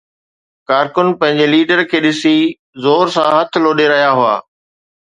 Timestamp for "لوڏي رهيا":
3.67-4.11